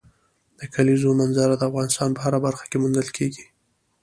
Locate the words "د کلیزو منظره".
0.59-1.53